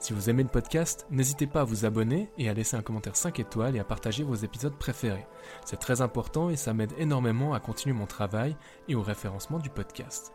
[0.00, 3.16] Si vous aimez le podcast, n'hésitez pas à vous abonner et à laisser un commentaire
[3.16, 5.26] 5 étoiles et à partager vos épisodes préférés.
[5.64, 8.56] C'est très important et ça m'aide énormément à continuer mon travail
[8.86, 10.32] et au référencement du podcast.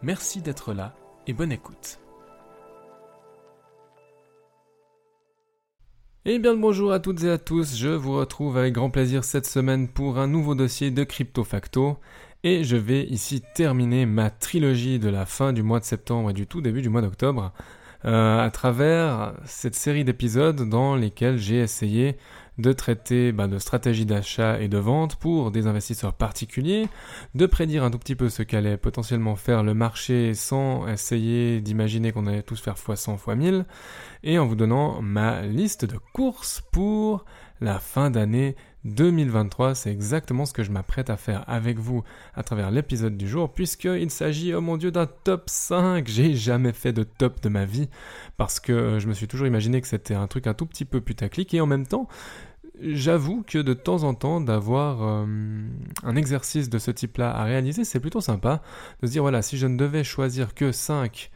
[0.00, 0.94] Merci d'être là
[1.26, 1.98] et bonne écoute.
[6.24, 8.90] Et eh bien le bonjour à toutes et à tous, je vous retrouve avec grand
[8.90, 11.98] plaisir cette semaine pour un nouveau dossier de Crypto Facto
[12.44, 16.32] et je vais ici terminer ma trilogie de la fin du mois de septembre et
[16.32, 17.52] du tout début du mois d'octobre
[18.04, 22.16] euh, à travers cette série d'épisodes dans lesquels j'ai essayé
[22.58, 26.88] de traiter bah, de stratégies d'achat et de vente pour des investisseurs particuliers,
[27.34, 32.12] de prédire un tout petit peu ce qu'allait potentiellement faire le marché sans essayer d'imaginer
[32.12, 33.64] qu'on allait tous faire x100, x1000,
[34.22, 37.24] et en vous donnant ma liste de courses pour
[37.60, 39.74] la fin d'année 2023.
[39.74, 42.02] C'est exactement ce que je m'apprête à faire avec vous
[42.34, 46.06] à travers l'épisode du jour, puisqu'il s'agit, oh mon dieu, d'un top 5.
[46.08, 47.88] J'ai jamais fait de top de ma vie,
[48.36, 50.84] parce que euh, je me suis toujours imaginé que c'était un truc un tout petit
[50.84, 52.08] peu putaclic, et en même temps,
[52.80, 55.26] j'avoue que de temps en temps, d'avoir euh,
[56.02, 58.62] un exercice de ce type-là à réaliser, c'est plutôt sympa.
[59.00, 61.30] De se dire, voilà, si je ne devais choisir que 5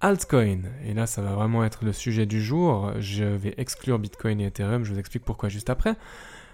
[0.00, 4.40] altcoins, et là ça va vraiment être le sujet du jour, je vais exclure Bitcoin
[4.40, 5.94] et Ethereum, je vous explique pourquoi juste après.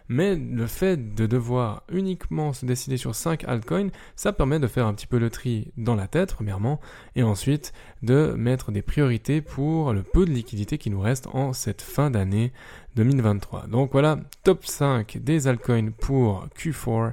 [0.09, 4.87] Mais le fait de devoir uniquement se décider sur 5 altcoins, ça permet de faire
[4.87, 6.81] un petit peu le tri dans la tête, premièrement,
[7.17, 11.53] et ensuite de mettre des priorités pour le peu de liquidité qui nous reste en
[11.53, 12.53] cette fin d'année
[12.95, 13.67] 2023.
[13.67, 17.13] Donc voilà, top 5 des altcoins pour Q4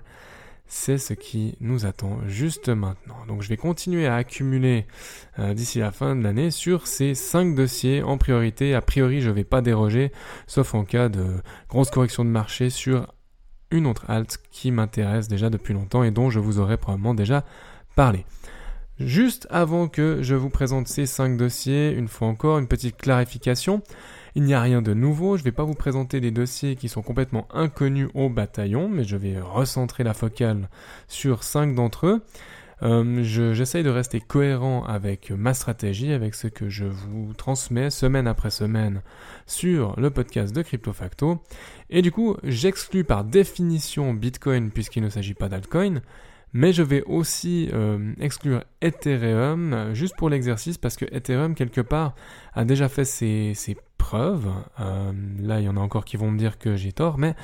[0.74, 3.16] c'est ce qui nous attend juste maintenant.
[3.28, 4.88] Donc je vais continuer à accumuler
[5.38, 8.74] euh, d'ici la fin de l'année sur ces 5 dossiers en priorité.
[8.74, 10.12] A priori, je ne vais pas déroger,
[10.48, 11.26] sauf en cas de
[11.70, 13.14] grosse correction de marché sur
[13.70, 17.46] une autre alt qui m'intéresse déjà depuis longtemps et dont je vous aurais probablement déjà
[17.96, 18.26] parlé.
[19.00, 23.84] Juste avant que je vous présente ces 5 dossiers, une fois encore, une petite clarification.
[24.36, 26.90] Il n'y a rien de nouveau, je ne vais pas vous présenter des dossiers qui
[26.90, 30.70] sont complètement inconnus au bataillon, mais je vais recentrer la focale
[31.08, 32.24] sur cinq d'entre eux.
[32.82, 38.28] Euh, j'essaye de rester cohérent avec ma stratégie, avec ce que je vous transmets semaine
[38.28, 39.02] après semaine
[39.46, 41.42] sur le podcast de CryptoFacto.
[41.90, 46.02] Et du coup, j'exclus par définition Bitcoin puisqu'il ne s'agit pas d'altcoin.
[46.56, 52.14] Mais je vais aussi euh, exclure Ethereum juste pour l'exercice parce que Ethereum quelque part
[52.54, 53.76] a déjà fait ses, ses
[54.14, 57.36] Euh, là, il y en a encore qui vont me dire que j'ai tort, mais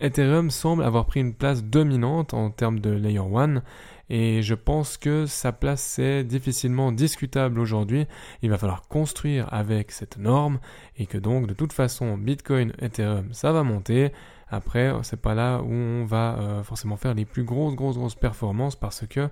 [0.00, 3.62] Ethereum semble avoir pris une place dominante en termes de Layer 1
[4.10, 8.06] et je pense que sa place est difficilement discutable aujourd'hui.
[8.42, 10.58] Il va falloir construire avec cette norme
[10.98, 14.12] et que donc de toute façon Bitcoin, Ethereum, ça va monter.
[14.48, 18.14] Après, c'est pas là où on va euh, forcément faire les plus grosses, grosses, grosses
[18.14, 19.30] performances parce que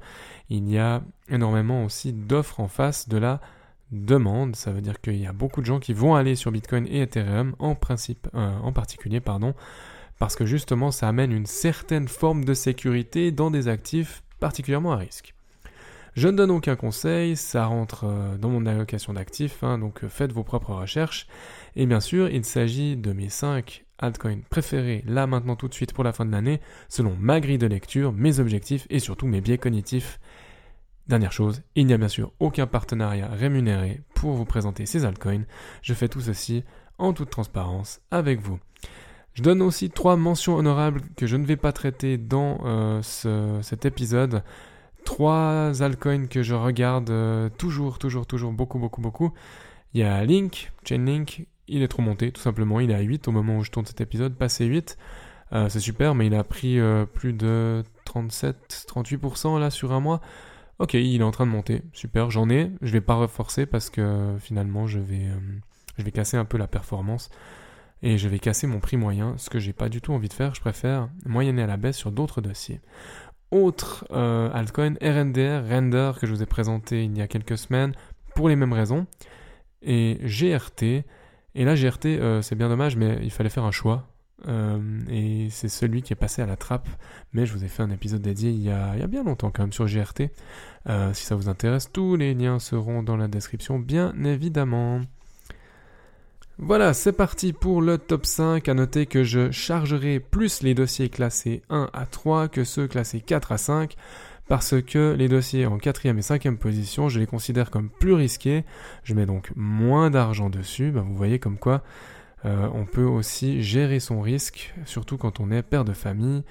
[0.49, 3.41] il y a énormément aussi d'offres en face de la
[3.93, 4.57] demande.
[4.57, 7.03] Ça veut dire qu'il y a beaucoup de gens qui vont aller sur Bitcoin et
[7.03, 9.21] Ethereum en principe, euh, en particulier,
[10.19, 14.97] parce que justement ça amène une certaine forme de sécurité dans des actifs particulièrement à
[14.97, 15.35] risque.
[16.15, 20.33] Je ne donne aucun conseil, ça rentre euh, dans mon allocation d'actifs, hein, donc faites
[20.33, 21.27] vos propres recherches.
[21.75, 25.95] Et bien sûr, il s'agit de mes 5 altcoins préférés là maintenant tout de suite
[25.95, 29.41] pour la fin de l'année, selon ma grille de lecture, mes objectifs et surtout mes
[29.41, 30.21] biais cognitifs.
[31.09, 35.45] Dernière chose, il n'y a bien sûr aucun partenariat rémunéré pour vous présenter ces altcoins.
[35.83, 36.65] Je fais tout ceci
[36.99, 38.61] en toute transparence avec vous.
[39.35, 43.03] Je donne aussi trois mentions honorables que je ne vais pas traiter dans euh,
[43.63, 44.45] cet épisode.
[45.05, 49.33] Trois altcoins que je regarde euh, toujours, toujours, toujours beaucoup, beaucoup, beaucoup.
[49.95, 52.79] Il y a Link, Chainlink, il est trop monté, tout simplement.
[52.79, 54.97] Il est à 8 au moment où je tourne cet épisode, passé 8.
[55.53, 56.79] Euh, c'est super, mais il a pris
[57.15, 60.21] plus de 37-38% là sur un mois.
[60.83, 61.83] Ok, il est en train de monter.
[61.93, 62.73] Super, j'en ai.
[62.83, 65.39] Je vais pas reforcer parce que finalement, je vais, euh,
[65.97, 67.31] je vais casser un peu la performance
[68.03, 70.33] et je vais casser mon prix moyen, ce que j'ai pas du tout envie de
[70.33, 70.57] faire.
[70.57, 72.81] Je préfère moyenner à la baisse sur d'autres dossiers.
[73.53, 77.95] Autre euh, altcoin, RNDR, Render, que je vous ai présenté il y a quelques semaines
[78.35, 79.07] pour les mêmes raisons.
[79.83, 81.05] Et GRT.
[81.55, 84.12] Et là, GRT, euh, c'est bien dommage, mais il fallait faire un choix.
[84.49, 84.79] Euh,
[85.09, 86.89] et c'est celui qui est passé à la trappe.
[87.33, 89.73] Mais je vous ai fait un épisode dédié il y a, bien longtemps quand même
[89.73, 90.31] sur GRT.
[90.89, 95.01] Euh, si ça vous intéresse, tous les liens seront dans la description, bien évidemment.
[96.59, 98.69] Voilà, c'est parti pour le top 5.
[98.69, 103.21] À noter que je chargerai plus les dossiers classés 1 à 3 que ceux classés
[103.21, 103.97] 4 à 5
[104.49, 108.65] parce que les dossiers en 4 et 5 position, je les considère comme plus risqués.
[109.03, 110.91] Je mets donc moins d'argent dessus.
[110.91, 111.83] Ben, vous voyez comme quoi
[112.45, 116.43] euh, on peut aussi gérer son risque, surtout quand on est père de famille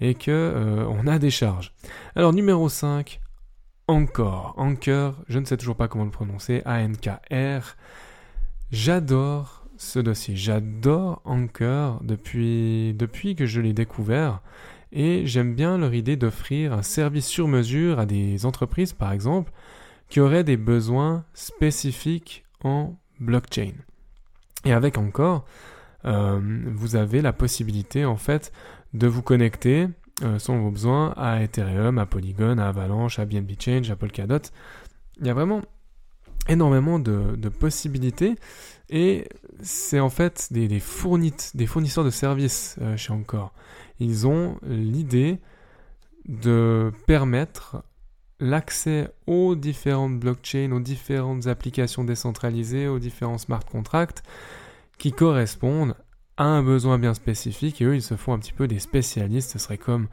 [0.00, 1.74] et que euh, on a des charges.
[2.14, 3.20] Alors numéro 5,
[3.88, 7.76] encore, Anchor, je ne sais toujours pas comment le prononcer, A-N-K-R.
[8.70, 14.42] J'adore ce dossier, j'adore Anchor depuis, depuis que je l'ai découvert
[14.92, 19.52] et j'aime bien leur idée d'offrir un service sur mesure à des entreprises par exemple
[20.08, 23.72] qui auraient des besoins spécifiques en blockchain.
[24.64, 25.44] Et avec encore,
[26.04, 28.52] euh, vous avez la possibilité en fait
[28.94, 29.88] de vous connecter
[30.22, 34.40] euh, selon vos besoins à Ethereum, à Polygon, à Avalanche, à BNB Change, à Polkadot.
[35.20, 35.62] Il y a vraiment
[36.48, 38.34] énormément de, possibilités
[38.88, 39.28] et
[39.62, 43.52] c'est en fait des, des, fournisseurs de services euh, chez Encore.
[43.98, 45.38] Ils ont l'idée
[46.26, 47.82] de permettre
[48.40, 54.22] l'accès aux différentes blockchains, aux différentes applications décentralisées, aux différents smart contracts
[54.98, 55.94] qui correspondent
[56.36, 59.50] à un besoin bien spécifique et eux ils se font un petit peu des spécialistes,
[59.50, 60.08] ce serait comme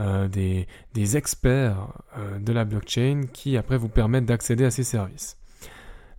[0.00, 1.88] euh, des, experts
[2.18, 5.36] euh, de la blockchain qui après vous permettent d'accéder à ces services.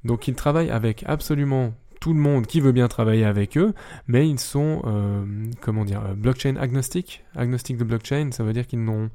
[0.06, 3.74] Donc ils travaillent avec absolument tout le monde qui veut bien travailler avec eux,
[4.08, 5.26] mais ils sont, euh,
[5.60, 7.26] comment dire, blockchain agnostique.
[7.36, 9.10] Agnostique de blockchain, ça veut dire qu'ils n'ont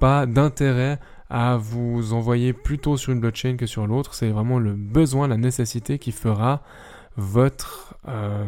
[0.00, 0.98] pas d'intérêt
[1.30, 4.14] à vous envoyer plutôt sur une blockchain que sur l'autre.
[4.14, 6.62] C'est vraiment le besoin, la nécessité qui fera
[7.16, 8.44] votre, euh,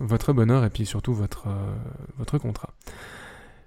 [0.00, 1.74] votre bonheur et puis surtout votre, euh,
[2.18, 2.70] votre contrat.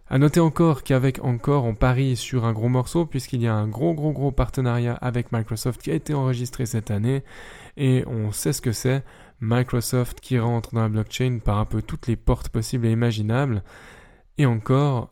[0.07, 3.67] À noter encore qu'avec Encore, on parie sur un gros morceau puisqu'il y a un
[3.67, 7.23] gros gros gros partenariat avec Microsoft qui a été enregistré cette année
[7.75, 9.03] et on sait ce que c'est.
[9.41, 13.63] Microsoft qui rentre dans la blockchain par un peu toutes les portes possibles et imaginables.
[14.37, 15.09] Et encore,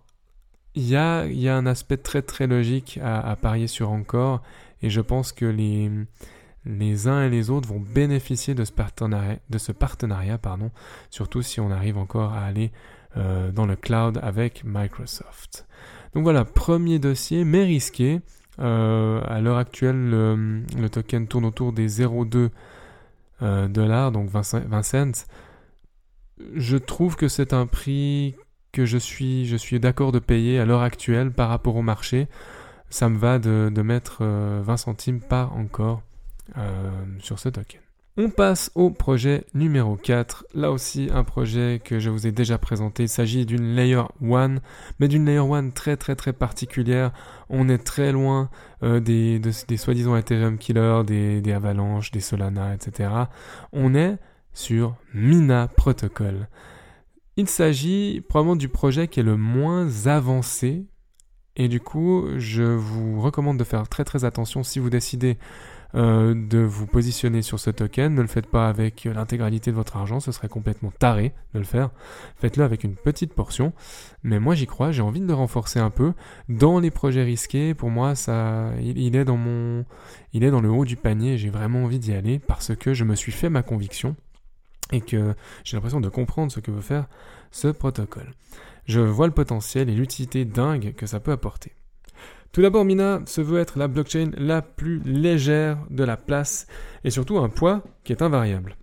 [0.76, 1.24] il y a,
[1.56, 4.42] un aspect très très logique à, parier sur encore,
[4.82, 5.92] et je pense que les,
[6.66, 10.72] les uns et les autres vont bénéficier de ce partenariat, de ce partenariat pardon,
[11.10, 12.72] surtout si on arrive encore à aller
[13.18, 15.68] euh, dans le cloud avec Microsoft.
[16.16, 18.22] Donc voilà, premier dossier, mais risqué.
[18.60, 22.50] Euh, à l'heure actuelle, le, token tourne autour des 0,2
[23.42, 25.26] euh, dollars, donc 20 cents.
[26.56, 28.36] Je trouve que c'est un prix
[28.74, 32.28] que je suis, je suis d'accord de payer à l'heure actuelle par rapport au marché.
[32.90, 36.02] Ça me va de, mettre 20 euh, centimes par encore
[36.58, 37.80] euh, sur ce token.
[38.16, 40.46] On passe au projet numéro 4.
[40.54, 43.04] Là aussi, un projet que je vous ai déjà présenté.
[43.04, 44.58] Il s'agit d'une Layer 1,
[45.00, 47.12] mais d'une Layer 1 très très très particulière.
[47.50, 48.52] On est très loin
[48.84, 53.10] euh, des, des soi-disant Ethereum Killer, des, des Avalanches, des Solana, etc.
[53.72, 54.18] On est
[54.54, 56.48] sur Mina Protocol.
[57.36, 60.86] Il s'agit probablement du projet qui est le moins avancé
[61.56, 65.38] et du coup je vous recommande de faire très très attention si vous décidez
[65.96, 68.14] euh, de vous positionner sur ce token.
[68.14, 71.66] Ne le faites pas avec l'intégralité de votre argent, ce serait complètement taré de le
[71.66, 71.90] faire.
[72.36, 73.74] Faites-le avec une petite portion.
[74.24, 76.14] Mais moi j'y crois, j'ai envie de le renforcer un peu.
[76.50, 79.86] Dans les projets risqués, pour moi, ça, il, est dans mon,
[80.34, 81.38] il est dans le haut du panier.
[81.38, 84.16] J'ai vraiment envie d'y aller parce que je me suis fait ma conviction
[84.94, 85.34] et que
[85.66, 87.08] j'ai l'impression de comprendre ce que veut faire
[87.52, 88.32] ce protocole.
[88.86, 91.74] Je vois le potentiel et l'utilité dingue que ça peut apporter.
[92.52, 96.68] Tout d'abord, Mina se veut être la blockchain la plus légère de la place
[97.04, 98.76] et surtout un poids qui est invariable.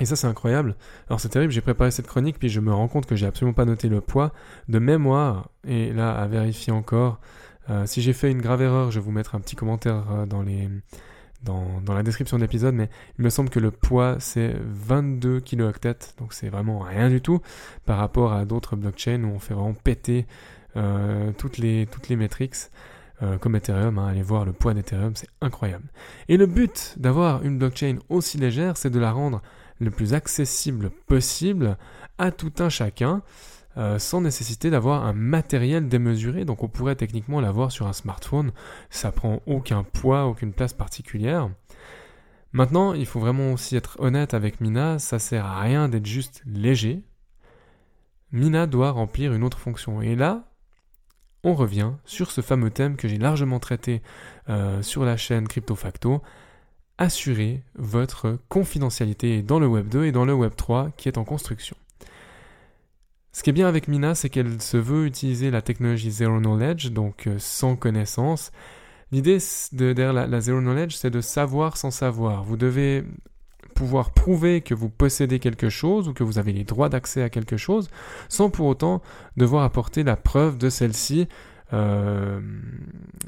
[0.00, 0.76] Et ça, c'est incroyable.
[1.08, 3.54] Alors, c'est terrible, j'ai préparé cette chronique, puis je me rends compte que j'ai absolument
[3.54, 4.32] pas noté le poids
[4.68, 5.50] de mémoire.
[5.66, 7.20] Et là, à vérifier encore,
[7.68, 10.26] euh, si j'ai fait une grave erreur, je vais vous mettre un petit commentaire euh,
[10.26, 10.68] dans les,
[11.42, 12.88] dans, la description de l'épisode, mais
[13.18, 17.40] il me semble que le poids c'est 22 kilooctets, donc c'est vraiment rien du tout
[17.84, 20.26] par rapport à d'autres blockchains où on fait vraiment péter
[20.76, 22.56] euh, toutes les toutes les métriques.
[23.22, 24.08] Euh, comme Ethereum, hein.
[24.08, 25.84] allez voir le poids d'Ethereum, c'est incroyable.
[26.28, 29.40] Et le but d'avoir une blockchain aussi légère, c'est de la rendre
[29.80, 31.78] le plus accessible possible
[32.18, 33.22] à tout un chacun.
[33.78, 36.46] Euh, sans nécessiter d'avoir un matériel démesuré.
[36.46, 38.52] Donc on pourrait techniquement l'avoir sur un smartphone.
[38.88, 41.50] Ça prend aucun poids, aucune place particulière.
[42.52, 44.98] Maintenant, il faut vraiment aussi être honnête avec Mina.
[44.98, 47.02] Ça sert à rien d'être juste léger.
[48.32, 50.00] Mina doit remplir une autre fonction.
[50.00, 50.44] Et là,
[51.44, 54.00] on revient sur ce fameux thème que j'ai largement traité
[54.48, 56.22] euh, sur la chaîne CryptoFacto.
[56.96, 61.24] Assurer votre confidentialité dans le Web 2 et dans le Web 3 qui est en
[61.24, 61.76] construction.
[63.36, 66.92] Ce qui est bien avec Mina, c'est qu'elle se veut utiliser la technologie Zero Knowledge,
[66.92, 68.50] donc euh, sans connaissance.
[69.12, 69.36] L'idée
[69.72, 72.44] derrière la, Zero Knowledge, c'est de savoir sans savoir.
[72.44, 73.04] Vous devez
[73.74, 77.28] pouvoir prouver que vous possédez quelque chose ou que vous avez les droits d'accès à
[77.28, 77.90] quelque chose
[78.30, 79.02] sans pour autant
[79.36, 81.28] devoir apporter la preuve de celle-ci.
[81.74, 82.40] Euh,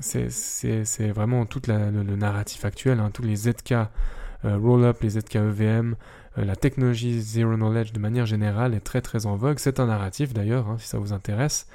[0.00, 3.74] c'est vraiment tout le, narratif actuel, hein, tous les ZK
[4.44, 5.94] roll-up, les ZK EVM,
[6.38, 9.58] euh, la technologie Zero Knowledge de manière générale est très très en vogue.
[9.58, 11.66] C'est un narratif d'ailleurs, hein, si ça vous intéresse.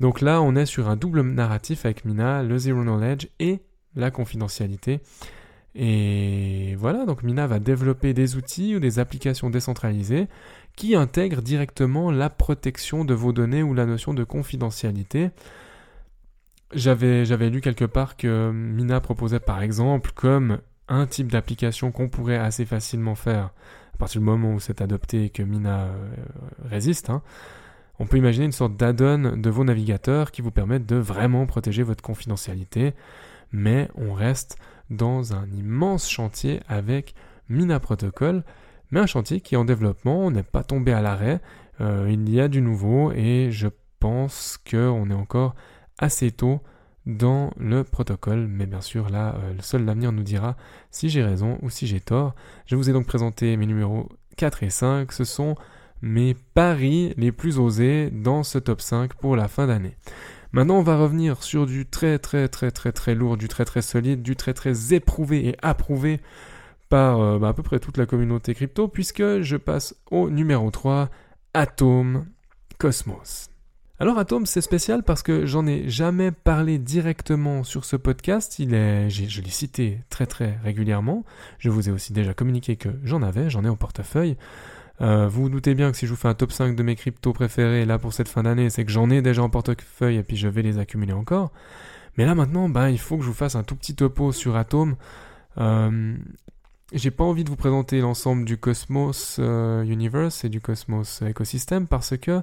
[0.00, 3.60] Donc là, on est sur un double narratif avec Mina, le Zero Knowledge et
[3.94, 5.00] la confidentialité.
[5.74, 10.26] Et voilà, donc Mina va développer des outils ou des applications décentralisées
[10.74, 15.30] qui intègrent directement la protection de vos données ou la notion de confidentialité.
[16.74, 22.08] J'avais, j'avais lu quelque part que Mina proposait par exemple comme un type d'application qu'on
[22.08, 23.50] pourrait assez facilement faire
[23.94, 26.14] à partir du moment où c'est adopté et que Mina euh,
[26.64, 27.08] résiste.
[27.08, 27.22] Hein,
[27.98, 31.82] on peut imaginer une sorte d'add-on de vos navigateurs qui vous permettent de vraiment protéger
[31.82, 32.92] votre confidentialité,
[33.52, 34.58] mais on reste
[34.90, 37.14] dans un immense chantier avec
[37.48, 38.44] Mina Protocol,
[38.90, 41.40] mais un chantier qui est en développement, on n'est pas tombé à l'arrêt,
[41.80, 45.54] euh, il y a du nouveau et je pense qu'on est encore
[45.98, 46.60] assez tôt
[47.06, 50.56] dans le protocole, mais bien sûr là, euh, seul l'avenir nous dira
[50.90, 52.34] si j'ai raison ou si j'ai tort.
[52.66, 55.54] Je vous ai donc présenté mes numéros 4 et 5, ce sont
[56.02, 59.96] mes paris les plus osés dans ce top 5 pour la fin d'année.
[60.52, 63.82] Maintenant, on va revenir sur du très très très très très lourd, du très très
[63.82, 66.20] solide, du très très éprouvé et approuvé
[66.88, 70.70] par euh, bah, à peu près toute la communauté crypto, puisque je passe au numéro
[70.70, 71.10] 3,
[71.54, 72.26] Atom
[72.78, 73.50] Cosmos.
[73.98, 78.58] Alors Atom, c'est spécial parce que j'en ai jamais parlé directement sur ce podcast.
[78.58, 81.24] Il est, je l'ai cité très très régulièrement.
[81.58, 84.36] Je vous ai aussi déjà communiqué que j'en avais, j'en ai en portefeuille.
[85.00, 86.94] Euh, vous vous doutez bien que si je vous fais un top 5 de mes
[86.94, 90.22] cryptos préférés là pour cette fin d'année, c'est que j'en ai déjà en portefeuille et
[90.22, 91.50] puis je vais les accumuler encore.
[92.18, 94.56] Mais là maintenant, ben, il faut que je vous fasse un tout petit topo sur
[94.56, 94.96] Atom.
[95.56, 96.14] Euh,
[96.92, 101.86] j'ai pas envie de vous présenter l'ensemble du Cosmos euh, Universe et du Cosmos Ecosystem
[101.86, 102.42] parce que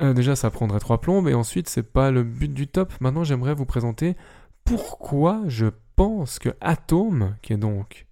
[0.00, 2.92] euh, déjà, ça prendrait trois plombes, et ensuite, c'est pas le but du top.
[3.00, 4.16] Maintenant, j'aimerais vous présenter
[4.64, 5.66] pourquoi je
[5.96, 8.06] pense que Atom, qui est donc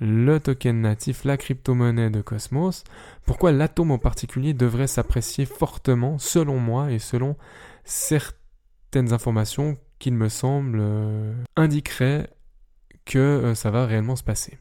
[0.00, 2.84] le token natif, la crypto-monnaie de Cosmos,
[3.24, 7.36] pourquoi l'atome en particulier devrait s'apprécier fortement, selon moi et selon
[7.84, 12.28] certaines informations qu'il me semble euh, indiqueraient
[13.04, 14.58] que euh, ça va réellement se passer.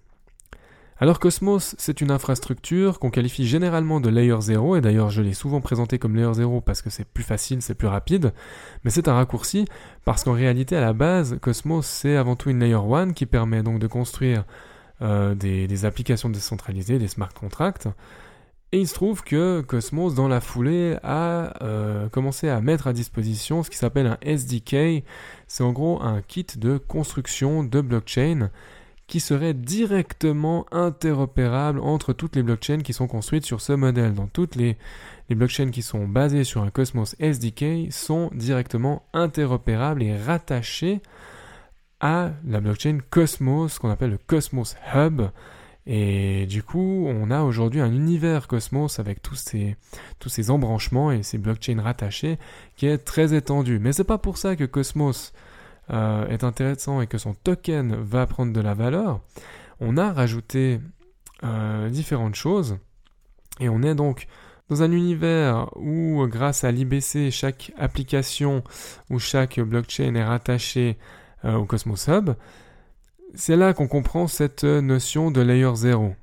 [0.99, 5.33] Alors Cosmos, c'est une infrastructure qu'on qualifie généralement de layer 0, et d'ailleurs je l'ai
[5.33, 8.31] souvent présenté comme layer 0 parce que c'est plus facile, c'est plus rapide,
[8.83, 9.65] mais c'est un raccourci
[10.05, 13.63] parce qu'en réalité à la base, Cosmos c'est avant tout une layer 1 qui permet
[13.63, 14.45] donc de construire
[15.01, 17.87] euh, des, applications décentralisées, des smart contracts,
[18.71, 22.93] et il se trouve que Cosmos, dans la foulée, a euh, commencé à mettre à
[22.93, 25.03] disposition ce qui s'appelle un SDK.
[25.47, 28.49] C'est en gros un kit de construction de blockchain
[29.07, 34.13] qui serait directement interopérable entre toutes les blockchains qui sont construites sur ce modèle.
[34.13, 34.77] Donc toutes les,
[35.29, 41.01] blockchains qui sont basées sur un Cosmos SDK sont directement interopérables et rattachées
[41.99, 45.23] à la blockchain Cosmos, qu'on appelle le Cosmos Hub.
[45.85, 49.75] Et du coup, on a aujourd'hui un univers Cosmos avec tous ces,
[50.19, 52.37] tous ces embranchements et ces blockchains rattachés
[52.77, 53.79] qui est très étendu.
[53.79, 55.33] Mais c'est pas pour ça que Cosmos
[55.91, 59.19] euh, est intéressant et que son token va prendre de la valeur,
[59.79, 60.79] on a rajouté
[61.43, 62.77] euh, différentes choses
[63.59, 64.27] et on est donc
[64.69, 68.63] dans un univers où grâce à l'IBC chaque application
[69.09, 70.97] ou chaque blockchain est rattaché
[71.43, 72.31] euh, au Cosmos Hub,
[73.33, 76.15] c'est là qu'on comprend cette notion de layer 0.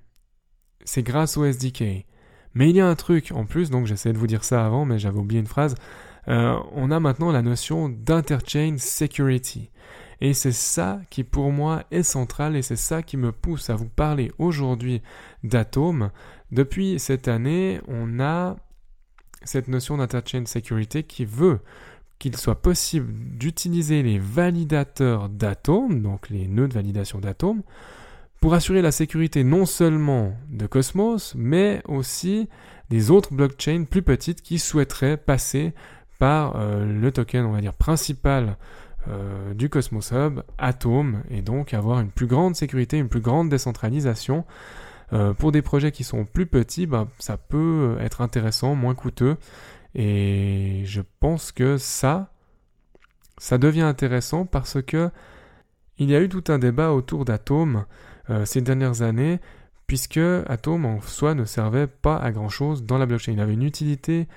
[0.85, 2.07] C'est grâce au SDK.
[2.55, 4.85] Mais il y a un truc en plus, donc j'essaie de vous dire ça avant,
[4.85, 5.75] mais j'avais oublié une phrase.
[6.31, 9.71] Euh, on a maintenant la notion d'interchain security.
[10.21, 13.75] Et c'est ça qui pour moi est central et c'est ça qui me pousse à
[13.75, 15.03] vous parler aujourd'hui
[15.43, 16.11] d'Atom.
[16.53, 18.57] Depuis cette année, on a
[19.43, 21.61] cette notion d'interchain security qui veut
[22.19, 27.63] qu'il soit possible d'utiliser les validateurs d'atomes, donc les nœuds de validation d'atomes,
[28.43, 32.49] pour assurer la sécurité non seulement de Cosmos, mais aussi
[32.91, 35.73] des autres blockchains plus petites qui souhaiteraient passer
[36.21, 38.57] par euh, le token, on va dire, principal
[39.09, 43.49] euh, du Cosmos Hub, Atom, et donc avoir une plus grande sécurité, une plus grande
[43.49, 44.45] décentralisation.
[45.13, 49.39] Euh, pour des projets qui sont plus petits, bah, ça peut être intéressant, moins coûteux,
[49.95, 52.31] et je pense que ça,
[53.39, 55.11] ça devient intéressant parce que
[55.99, 57.85] il y a eu tout un débat autour d'Atom
[58.45, 59.39] ces dernières années,
[59.87, 63.33] puisque Atom en soi ne servait pas à grand chose dans la blockchain.
[63.33, 64.29] Il avait une utilité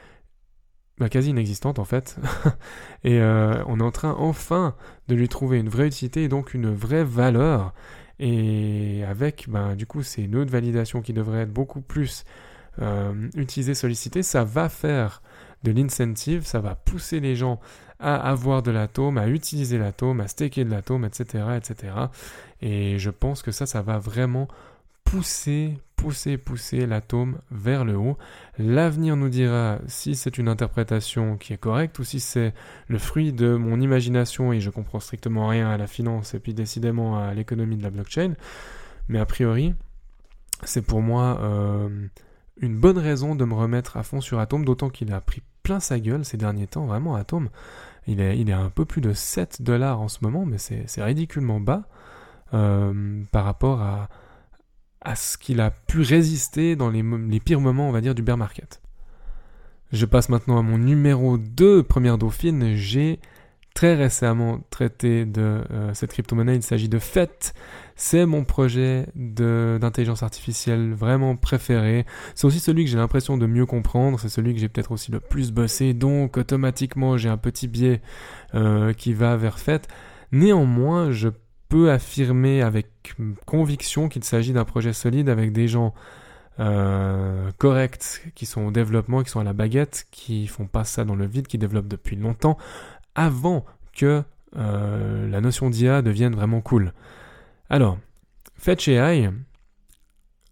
[1.09, 2.17] quasi inexistante en fait.
[3.03, 4.75] et euh, on est en train enfin
[5.07, 7.73] de lui trouver une vraie utilité et donc une vraie valeur.
[8.19, 12.25] Et avec, ben, du coup, ces nœuds de validation qui devraient être beaucoup plus
[12.81, 13.73] euh, utilisés,
[14.23, 15.21] ça va faire
[15.63, 17.59] de l'incentive, ça va pousser les gens
[17.99, 21.93] à avoir de l'atome, à utiliser l'atome, à staker de l'atome, etc., etc.
[22.61, 24.47] Et je pense que ça, ça va vraiment
[25.13, 28.17] pousser, pousser, pousser l'atome vers le haut.
[28.57, 32.51] L'avenir nous dira si c'est une interprétation qui est correcte ou si c'est
[32.87, 36.55] le fruit de mon imagination et je comprends strictement rien à la finance et puis
[36.55, 38.33] décidément à l'économie de la blockchain.
[39.07, 39.75] Mais a priori,
[40.63, 42.07] c'est pour moi euh,
[42.59, 45.79] une bonne raison de me remettre à fond sur Atom, d'autant qu'il a pris plein
[45.79, 47.49] sa gueule ces derniers temps, vraiment Atom.
[48.07, 51.59] Il est, il un peu plus de 7 dollars en ce moment, mais c'est ridiculement
[51.59, 51.83] bas
[52.55, 54.09] euh, par rapport à,
[55.03, 57.03] à ce qu'il a pu résister dans les,
[57.39, 58.81] pires moments, on va dire, du bear market.
[59.91, 62.75] Je passe maintenant à mon numéro 2, première dauphine.
[62.75, 63.19] J'ai
[63.73, 66.55] très récemment traité de euh, cette crypto-monnaie.
[66.55, 67.53] Il s'agit de FET.
[67.95, 72.05] C'est mon projet d'intelligence artificielle vraiment préféré.
[72.33, 74.19] C'est aussi celui que j'ai l'impression de mieux comprendre.
[74.19, 75.93] C'est celui que j'ai peut-être aussi le plus bossé.
[75.93, 78.01] Donc automatiquement, j'ai un petit biais
[78.55, 79.81] euh, qui va vers FET.
[80.31, 81.29] Néanmoins, je
[81.89, 82.87] affirmer avec
[83.45, 85.93] conviction qu'il s'agit d'un projet solide avec des gens
[86.59, 91.03] euh, corrects qui sont au développement, qui sont à la baguette, qui font pas ça
[91.03, 92.57] dans le vide, qui développent depuis longtemps,
[93.15, 93.65] avant
[93.95, 94.23] que
[94.55, 96.93] euh, la notion d'IA devienne vraiment cool.
[97.69, 97.97] Alors,
[98.57, 99.31] Fetch AI,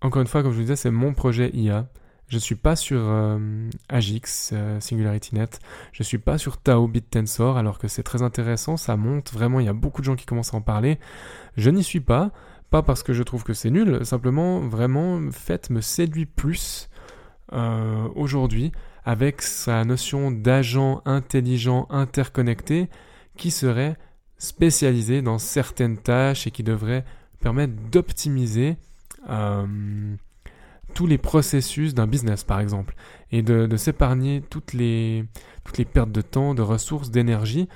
[0.02, 1.88] encore une fois, comme je vous disais, c'est mon projet IA.
[2.32, 3.38] Je suis pas sur euh,
[3.90, 5.60] Agix, euh, SingularityNet.
[5.92, 8.78] Je suis pas sur Tao BitTensor, alors que c'est très intéressant.
[8.78, 9.60] Ça monte vraiment.
[9.60, 10.98] Il y a beaucoup de gens qui commencent à en parler.
[11.58, 12.32] Je n'y suis pas.
[12.70, 14.06] Pas parce que je trouve que c'est nul.
[14.06, 16.90] Simplement, vraiment, fait me séduit plus
[17.52, 18.72] euh, aujourd'hui
[19.04, 22.88] avec sa notion d'agent intelligent interconnecté
[23.36, 23.98] qui serait
[24.38, 27.04] spécialisé dans certaines tâches et qui devrait
[27.42, 28.78] permettre d'optimiser
[30.94, 32.96] tous les processus d'un business, par exemple,
[33.32, 35.26] et de, s'épargner toutes les,
[35.64, 37.68] toutes les pertes de temps, de ressources, d'énergie,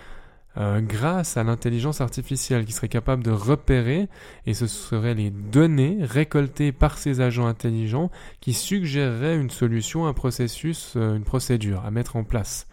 [0.57, 4.07] euh, grâce à l'intelligence artificielle qui serait capable de repérer,
[4.45, 10.13] et ce seraient les données récoltées par ces agents intelligents qui suggéreraient une solution, un
[10.13, 12.67] processus, euh, une procédure à mettre en place,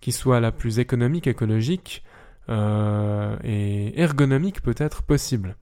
[0.00, 2.02] qui soit la plus économique, écologique
[2.48, 5.56] euh, et ergonomique peut-être possible.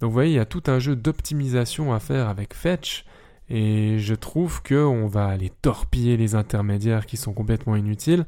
[0.00, 3.04] Donc vous voyez, il y a tout un jeu d'optimisation à faire avec Fetch,
[3.48, 8.26] et je trouve qu'on va aller torpiller les intermédiaires qui sont complètement inutiles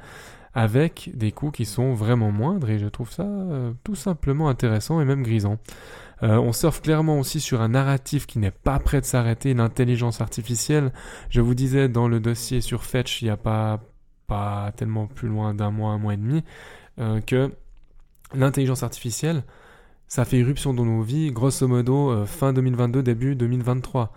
[0.55, 5.01] avec des coûts qui sont vraiment moindres, et je trouve ça euh, tout simplement intéressant
[5.01, 5.59] et même grisant.
[6.23, 10.21] Euh, on surfe clairement aussi sur un narratif qui n'est pas prêt de s'arrêter, l'intelligence
[10.21, 10.93] artificielle.
[11.31, 13.81] Je vous disais dans le dossier sur Fetch, il n'y a pas,
[14.77, 16.45] tellement plus loin d'un mois, un mois et demi,
[16.99, 17.53] euh, que
[18.35, 19.45] l'intelligence artificielle,
[20.11, 24.12] ça fait irruption dans nos vies, grosso modo, euh, fin 2022, début 2023.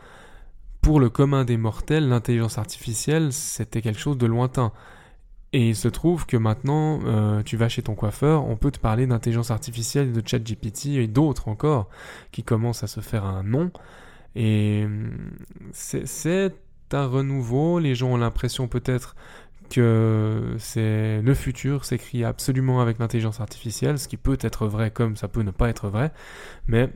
[0.82, 4.72] Pour le commun des mortels, l'intelligence artificielle, c'était quelque chose de lointain.
[5.54, 8.80] Et il se trouve que maintenant, euh, tu vas chez ton coiffeur, on peut te
[8.80, 11.90] parler d'intelligence artificielle, de ChatGPT et d'autres encore
[12.32, 13.72] qui commencent à se faire un nom.
[14.36, 15.12] Et hum,
[15.74, 16.56] c'est
[16.92, 19.16] un renouveau, les gens ont l'impression peut-être
[19.76, 25.28] c'est le futur s'écrit absolument avec l'intelligence artificielle, ce qui peut être vrai comme ça
[25.28, 26.12] peut ne pas être vrai,
[26.68, 26.90] mais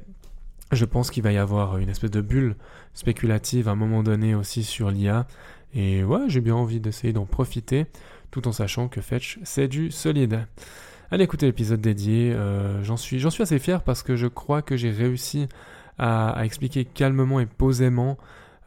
[0.71, 2.55] je pense qu'il va y avoir une espèce de bulle
[2.93, 5.27] spéculative à un moment donné aussi sur l'IA,
[5.73, 7.85] et ouais, j'ai bien envie d'essayer d'en profiter,
[8.31, 10.45] tout en sachant que Fetch, c'est du solide.
[11.09, 14.91] Allez écouter l'épisode dédié, euh, j'en suis assez fier parce que je crois que j'ai
[14.91, 15.47] réussi
[15.97, 18.17] à expliquer calmement et posément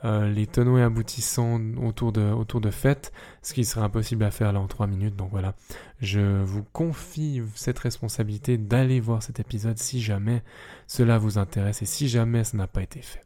[0.04, 4.30] euh, les tenants et aboutissants autour de, autour de fêtes, ce qui serait impossible à
[4.30, 5.16] faire là en 3 minutes.
[5.16, 5.54] Donc voilà,
[6.00, 10.42] je vous confie cette responsabilité d'aller voir cet épisode si jamais
[10.86, 13.22] cela vous intéresse et si jamais ça n'a pas été fait.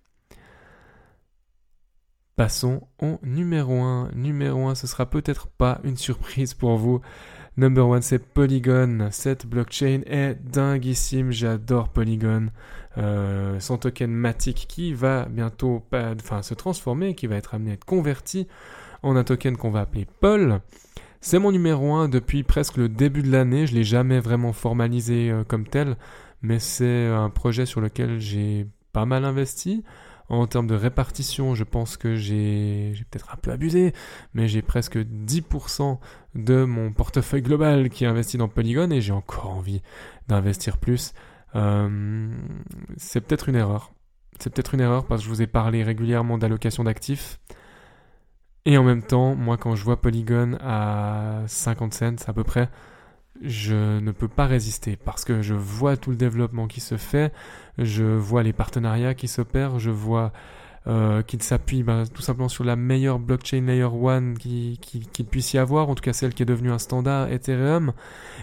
[2.36, 4.10] Passons au numéro 1.
[4.14, 7.00] Numéro 1, ce sera peut-être pas une surprise pour vous.
[7.56, 9.08] Number 1, c'est Polygon.
[9.12, 11.30] Cette blockchain est dinguissime.
[11.30, 12.48] J'adore Polygon.
[12.98, 17.74] Euh, son token Matic qui va bientôt enfin, se transformer, qui va être amené à
[17.74, 18.48] être converti
[19.02, 20.60] en un token qu'on va appeler Paul.
[21.20, 23.68] C'est mon numéro 1 depuis presque le début de l'année.
[23.68, 25.96] Je l'ai jamais vraiment formalisé euh, comme tel,
[26.42, 29.84] mais c'est un projet sur lequel j'ai pas mal investi.
[30.28, 33.92] En termes de répartition, je pense que j'ai peut-être un peu abusé,
[34.32, 35.98] mais j'ai presque 10%
[36.34, 39.82] de mon portefeuille global qui est investi dans Polygon et j'ai encore envie
[40.28, 41.12] d'investir plus.
[41.54, 42.30] Euh,
[42.96, 43.92] c'est peut-être une erreur.
[44.40, 47.38] C'est peut-être une erreur parce que je vous ai parlé régulièrement d'allocation d'actifs.
[48.64, 52.70] Et en même temps, moi quand je vois Polygon à 50 cents à peu près,
[53.42, 57.32] je ne peux pas résister parce que je vois tout le développement qui se fait,
[57.78, 60.32] je vois les partenariats qui s'opèrent, je vois
[60.86, 65.54] euh, qu'il s'appuie ben, tout simplement sur la meilleure blockchain layer 1 qu'il qui, puisse
[65.54, 67.92] y avoir, en tout cas celle qui est devenue un standard Ethereum.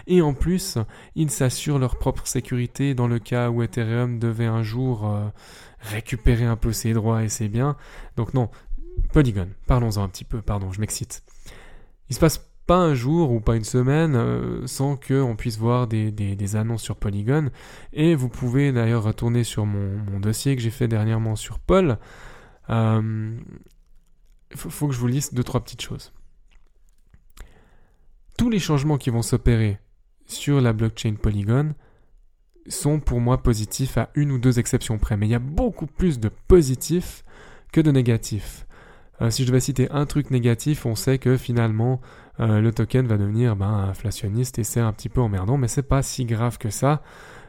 [0.08, 0.76] Et en plus,
[1.14, 5.28] ils s'assurent leur propre sécurité dans le cas où Ethereum devait un jour euh,
[5.78, 7.76] récupérer un peu ses droits et ses biens.
[8.16, 8.50] Donc non,
[9.12, 11.22] Polygon, parlons-en un petit peu, pardon, je m'excite.
[12.10, 15.86] Il se passe pas un jour ou pas une semaine euh, sans qu'on puisse voir
[15.86, 17.50] des, annonces sur Polygon.
[17.92, 21.98] Et vous pouvez d'ailleurs retourner sur mon, mon dossier que j'ai fait dernièrement sur Paul.
[22.68, 23.36] Il euh,
[24.54, 26.12] faut, que je vous liste deux, trois petites choses.
[28.38, 29.78] Tous les changements qui vont s'opérer
[30.26, 31.74] sur la blockchain Polygon
[32.68, 35.16] sont pour moi positifs à une ou deux exceptions près.
[35.16, 37.24] Mais il y a beaucoup plus de positifs
[37.72, 38.66] que de négatifs.
[39.20, 42.00] Euh, si je devais citer un truc négatif, on sait que finalement
[42.40, 45.82] euh, le token va devenir ben, inflationniste et c'est un petit peu emmerdant, mais c'est
[45.82, 47.02] pas si grave que ça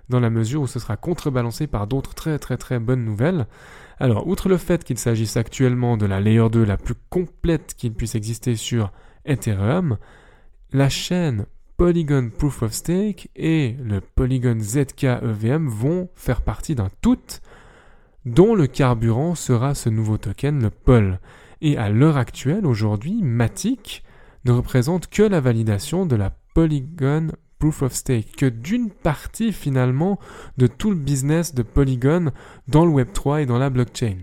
[0.10, 3.48] dans la mesure où ce sera contrebalancé par d'autres très très très bonnes nouvelles.
[4.00, 7.93] Alors, outre le fait qu'il s'agisse actuellement de la layer 2 la plus complète qu'il
[7.93, 8.91] puisse exister sur
[9.26, 9.98] Ethereum,
[10.74, 11.46] la chaîne
[11.78, 17.19] Polygon Proof of Stake et le Polygon ZK EVM vont faire partie d'un tout
[18.26, 21.19] dont le carburant sera ce nouveau token, le POL.
[21.62, 24.04] Et à l'heure actuelle, aujourd'hui, Matic
[24.45, 27.29] ne représente que la validation de la Polygon
[27.60, 30.19] Proof of Stake, que d'une partie finalement
[30.58, 32.32] de tout le business de Polygon
[32.67, 34.17] dans le Web3 et dans la blockchain.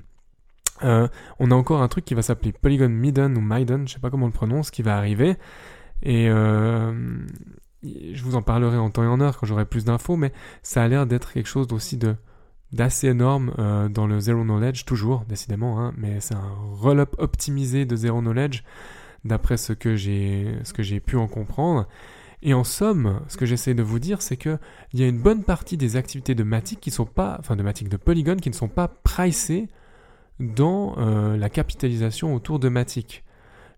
[0.82, 4.00] Euh, on a encore un truc qui va s'appeler Polygon Midden ou Maiden, je sais
[4.00, 5.36] pas comment on le prononce, qui va arriver.
[6.02, 6.92] Et euh,
[7.82, 10.82] je vous en parlerai en temps et en heure quand j'aurai plus d'infos, mais ça
[10.82, 12.16] a l'air d'être quelque chose aussi de
[12.72, 17.84] d'assez énorme euh, dans le zero knowledge, toujours, décidément, hein, mais c'est un roll-up optimisé
[17.84, 18.62] de zero knowledge,
[19.24, 21.86] d'après ce que j'ai pu en comprendre.
[22.42, 24.58] Et en somme, ce que j'essaie de vous dire, c'est que
[24.92, 27.62] il y a une bonne partie des activités de Matic qui sont pas, enfin de
[27.62, 29.68] Matic de Polygon qui ne sont pas pricées
[30.38, 33.24] dans euh, la capitalisation autour de Matic.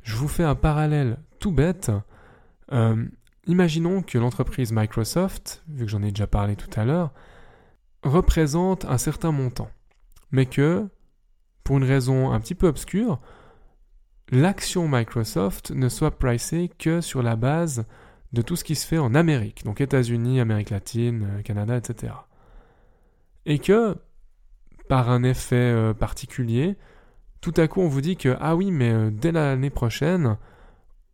[0.02, 1.90] Je vous fais un parallèle tout bête.
[2.72, 3.04] Euh,
[3.46, 7.12] imaginons que l'entreprise Microsoft, vu que j'en ai déjà parlé tout à l'heure,
[8.04, 9.70] représente un certain montant,
[10.30, 10.88] mais que,
[11.64, 13.20] pour une raison un petit peu obscure,
[14.32, 17.84] l'action Microsoft ne soit pricée que sur la base
[18.32, 22.14] de tout ce qui se fait en Amérique, donc États-Unis, Amérique latine, euh, Canada, etc.
[23.44, 23.94] Et que,
[24.88, 26.76] par un effet euh, particulier,
[27.42, 30.38] tout à coup on vous dit que, ah oui, mais euh, dès l'année prochaine,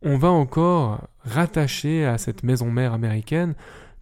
[0.01, 3.53] on va encore rattacher à cette maison mère américaine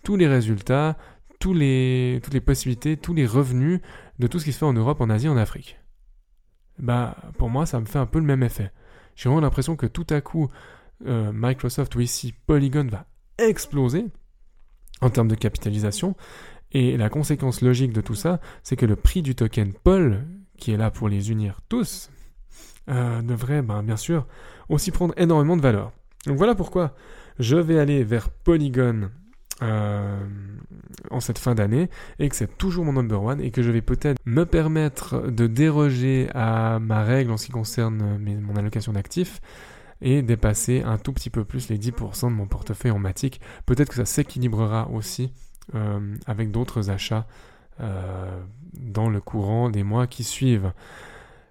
[0.03, 0.95] tous les résultats,
[1.39, 3.81] tous les, toutes les possibilités, tous les revenus
[4.19, 5.79] de tout ce qui se fait en Europe, en Asie, en Afrique.
[6.77, 8.71] Bah, pour moi, ça me fait un peu le même effet.
[9.17, 10.47] J'ai vraiment l'impression que tout à coup,
[11.05, 13.07] euh, Microsoft ou ici Polygon va
[13.39, 14.05] exploser
[15.01, 16.15] en termes de capitalisation.
[16.71, 20.23] Et la conséquence logique de tout ça, c'est que le prix du token POL,
[20.57, 22.11] qui est là pour les unir tous,
[22.89, 24.27] euh, devrait ben, bien sûr
[24.69, 25.91] aussi prendre énormément de valeur.
[26.27, 26.93] Donc voilà pourquoi
[27.39, 29.09] je vais aller vers Polygon
[29.63, 30.23] euh,
[31.09, 31.89] en cette fin d'année
[32.19, 35.47] et que c'est toujours mon number one et que je vais peut-être me permettre de
[35.47, 39.41] déroger à ma règle en ce qui concerne mon allocation d'actifs
[40.01, 43.41] et dépasser un tout petit peu plus les 10% de mon portefeuille en matic.
[43.65, 45.33] Peut-être que ça s'équilibrera aussi
[45.73, 47.25] euh, avec d'autres achats
[47.79, 48.39] euh,
[48.73, 50.71] dans le courant des mois qui suivent.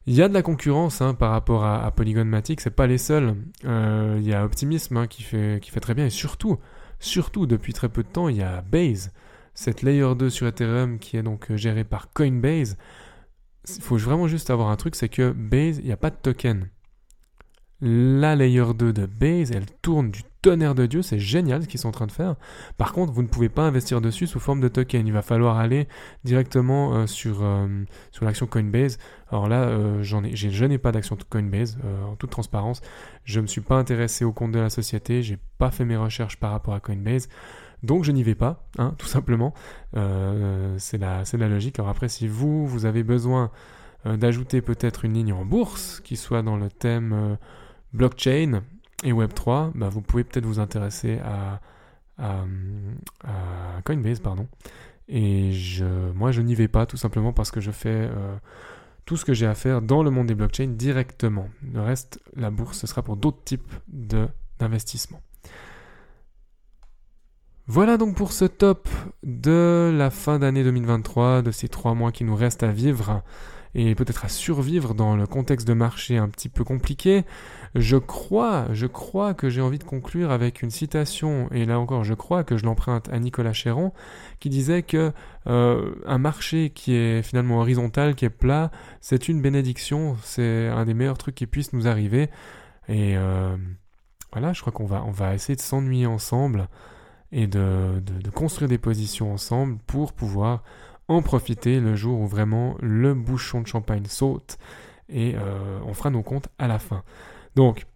[0.07, 2.99] Il y a de la concurrence hein, par rapport à, Polygon Matic, c'est pas les
[2.99, 3.35] seuls.
[3.65, 6.61] Il y a Optimism hein, qui fait très bien et surtout,
[6.99, 9.13] surtout depuis très peu de temps, il y a Base,
[9.55, 12.77] cette layer 2 sur Ethereum qui est donc gérée par Coinbase.
[13.69, 16.17] Il faut vraiment juste avoir un truc, c'est que Base, il n'y a pas de
[16.17, 16.69] token
[17.81, 21.81] la layer 2 de Base, elle tourne du tonnerre de Dieu, c'est génial ce qu'ils
[21.81, 22.37] sont en train de faire.
[22.79, 25.59] Par contre, vous ne pouvez pas investir dessus sous forme de token, il va falloir
[25.59, 25.89] aller
[26.23, 27.67] directement euh, sur, euh,
[28.13, 28.99] sur l'action Coinbase.
[29.33, 31.79] Alors là, euh, j'en ai, je n'ai pas d'action Coinbase,
[32.09, 32.81] en toute transparence.
[33.25, 35.97] Je ne me suis pas intéressé au compte de la société, j'ai pas fait mes
[35.97, 37.29] recherches par rapport à Coinbase.
[37.83, 39.53] Donc je n'y vais pas, hein, tout simplement.
[39.95, 41.81] c'est la, la logique.
[41.81, 43.51] Alors après, si vous, vous avez besoin
[44.05, 47.37] d'ajouter peut-être une ligne en bourse qui soit dans le thème
[47.93, 48.63] blockchain
[49.05, 51.61] et Web3, bah, vous pouvez peut-être vous intéresser à,
[53.85, 54.21] Coinbase.
[54.21, 54.47] Pardon.
[55.09, 58.37] Et je, moi, je n'y vais pas tout simplement parce que je fais euh,
[59.05, 61.49] tout ce que j'ai à faire dans le monde des blockchains directement.
[61.73, 65.21] Le reste, la bourse, ce sera pour d'autres types d'investissements.
[67.69, 68.89] Voilà donc pour ce top
[69.25, 73.23] de la fin d'année 2023, de ces trois mois qui nous restent à vivre.
[73.79, 77.27] Et peut-être à survivre dans le contexte de marché un petit peu compliqué,
[77.75, 82.03] je crois, je crois que j'ai envie de conclure avec une citation, et là encore,
[82.03, 83.93] je crois que je l'emprunte à Nicolas Chéron,
[84.41, 85.13] qui disait que
[85.47, 88.71] euh, un marché qui est finalement horizontal, qui est plat,
[89.03, 92.31] c'est une bénédiction, c'est un des meilleurs trucs qui puissent nous arriver.
[92.89, 93.55] Et euh,
[94.33, 96.69] voilà, je crois qu'on va, on va essayer de s'ennuyer ensemble
[97.31, 98.01] et de,
[98.35, 100.63] construire des positions ensemble pour pouvoir
[101.09, 104.59] en profiter le jour où vraiment le bouchon de champagne saute
[105.09, 107.03] et euh, on fera nos comptes à la fin.
[107.55, 107.87] Donc,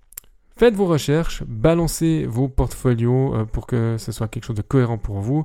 [0.56, 4.98] faites vos recherches, balancez vos portfolios euh, pour que ce soit quelque chose de cohérent
[4.98, 5.44] pour vous.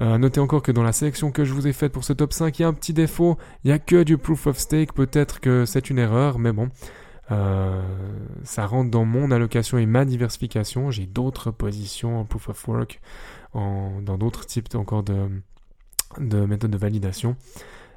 [0.00, 2.32] Euh, notez encore que dans la sélection que je vous ai faite pour ce top
[2.32, 4.92] 5, il y a un petit défaut, il n'y a que du proof of stake,
[4.92, 6.70] peut-être que c'est une erreur, mais bon,
[7.28, 10.90] ça rentre dans mon allocation et ma diversification.
[10.90, 13.00] J'ai d'autres positions en proof of work,
[13.54, 15.28] dans d'autres types encore de,
[16.18, 17.36] de méthodes de validation.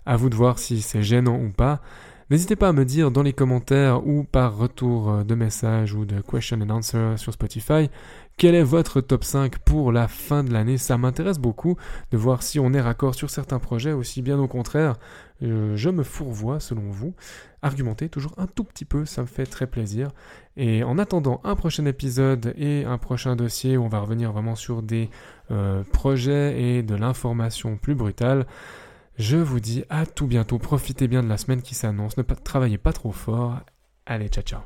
[0.06, 1.82] À vous de voir si c'est gênant ou pas.
[2.30, 6.21] N'hésitez pas à me dire dans les commentaires ou par retour de message ou de
[6.21, 7.89] question and answer sur Spotify
[8.41, 11.76] quel est votre top 5 pour la fin de l'année Ça m'intéresse beaucoup
[12.10, 14.95] de voir si on est raccord sur certains projets, aussi bien au contraire,
[15.43, 17.13] euh, je me fourvoie selon vous.
[17.62, 20.10] Argumentez toujours un tout petit peu, ça me fait très plaisir.
[20.58, 24.56] Et en attendant un prochain épisode et un prochain dossier où on va revenir vraiment
[24.56, 25.10] sur des
[25.49, 28.45] euh, projets et de l'information plus brutale,
[29.17, 30.58] je vous dis à tout bientôt.
[30.58, 32.17] Profitez bien de la semaine qui s'annonce.
[32.17, 33.60] Ne travaillez pas trop fort.
[34.06, 34.62] Allez, ciao ciao.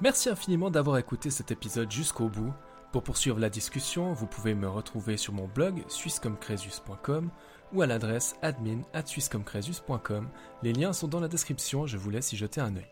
[0.00, 2.52] Merci infiniment d'avoir écouté cet épisode jusqu'au bout.
[2.92, 7.30] Pour poursuivre la discussion, vous pouvez me retrouver sur mon blog swisscomcresus.com
[7.72, 9.04] ou à l'adresse admin at
[10.62, 12.86] Les liens sont dans la description, je vous laisse y jeter un œil.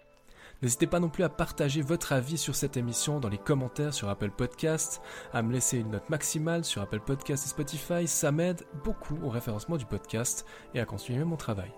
[0.63, 4.09] N'hésitez pas non plus à partager votre avis sur cette émission dans les commentaires sur
[4.09, 5.03] Apple Podcast,
[5.35, 9.29] à me laisser une note maximale sur Apple Podcast et Spotify, ça m'aide beaucoup au
[9.29, 11.73] référencement du podcast et à continuer mon travail.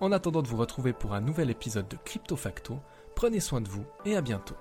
[0.00, 2.78] En attendant de vous retrouver pour un nouvel épisode de Crypto Facto,
[3.14, 4.56] prenez soin de vous et à bientôt.